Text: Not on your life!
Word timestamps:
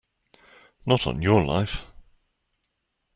Not 0.83 1.05
on 1.05 1.21
your 1.21 1.45
life! 1.45 1.83